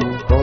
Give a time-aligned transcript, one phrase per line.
[0.00, 0.39] con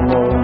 [0.00, 0.43] more.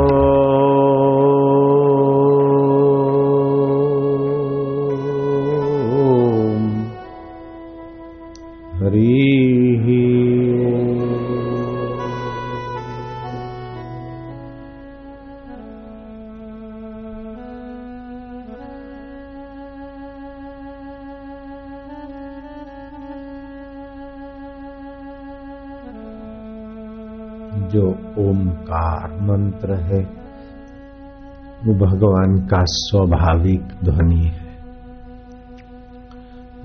[8.79, 9.28] Hari
[27.67, 30.01] जो ओमकार मंत्र है,
[31.65, 34.49] वो भगवान का स्वाभाविक ध्वनि है।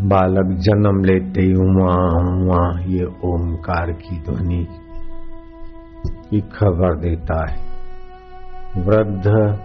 [0.00, 4.67] बालक जन्म लेते वहाँ वहाँ ये ओमकार की ध्वनि
[6.31, 7.56] की खबर देता है।
[8.76, 9.58] वृद्ध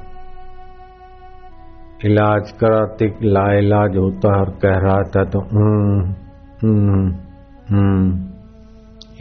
[2.05, 7.09] इलाज कराते लाइलाज होता और कह रहा था तो हम्म
[7.69, 8.29] हम्म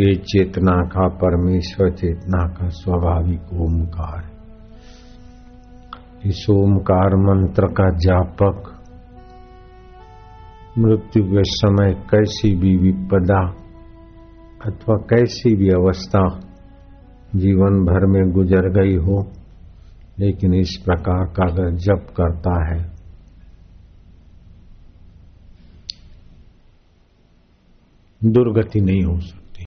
[0.00, 4.28] ये चेतना का परमेश्वर, चेतना का स्वाभाविक ओमकार।
[6.26, 8.68] इस ओमकार मंत्र का जापक,
[10.78, 13.40] मृत्यु के समय कैसी भी विपदा
[14.66, 16.22] अथवा कैसी भी अवस्था
[17.36, 19.18] जीवन भर में गुजर गई हो,
[20.18, 22.80] लेकिन इस प्रकार का अगर जप करता है,
[28.24, 29.47] दुर्गति नहीं हो सकती।